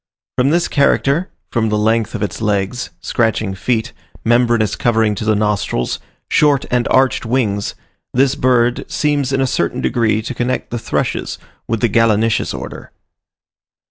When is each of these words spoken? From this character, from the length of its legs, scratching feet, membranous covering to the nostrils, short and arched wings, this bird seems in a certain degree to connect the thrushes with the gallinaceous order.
From 0.35 0.49
this 0.49 0.67
character, 0.67 1.29
from 1.51 1.69
the 1.69 1.77
length 1.77 2.15
of 2.15 2.23
its 2.23 2.41
legs, 2.41 2.89
scratching 3.01 3.53
feet, 3.53 3.93
membranous 4.25 4.75
covering 4.75 5.13
to 5.13 5.25
the 5.25 5.35
nostrils, 5.35 5.99
short 6.27 6.65
and 6.71 6.87
arched 6.89 7.23
wings, 7.23 7.75
this 8.11 8.33
bird 8.33 8.83
seems 8.89 9.31
in 9.31 9.41
a 9.41 9.45
certain 9.45 9.79
degree 9.79 10.23
to 10.23 10.33
connect 10.33 10.71
the 10.71 10.79
thrushes 10.79 11.37
with 11.67 11.81
the 11.81 11.87
gallinaceous 11.87 12.51
order. 12.51 12.89